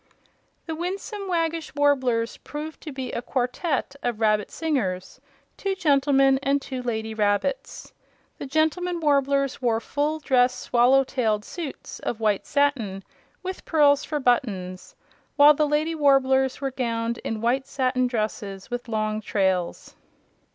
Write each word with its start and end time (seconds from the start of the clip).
The 0.65 0.73
Winsome 0.73 1.27
Waggish 1.27 1.75
Warblers 1.75 2.37
proved 2.37 2.81
to 2.81 2.91
be 2.91 3.11
a 3.11 3.21
quartette 3.21 3.95
of 4.01 4.19
rabbit 4.19 4.49
singers, 4.49 5.21
two 5.57 5.75
gentlemen 5.75 6.39
and 6.41 6.59
two 6.59 6.81
lady 6.81 7.13
rabbits. 7.13 7.93
The 8.39 8.47
gentlemen 8.47 8.99
Warblers 8.99 9.61
wore 9.61 9.79
full 9.79 10.17
dress 10.17 10.55
swallow 10.57 11.03
tailed 11.03 11.45
suits 11.45 11.99
of 11.99 12.19
white 12.19 12.47
satin, 12.47 13.03
with 13.43 13.63
pearls 13.63 14.03
for 14.03 14.19
buttons, 14.19 14.95
while 15.35 15.53
the 15.53 15.67
lady 15.67 15.93
Warblers 15.93 16.61
were 16.61 16.71
gowned 16.71 17.19
in 17.19 17.39
white 17.39 17.67
satin 17.67 18.07
dresses 18.07 18.71
with 18.71 18.87
long 18.87 19.21
trails. 19.21 19.95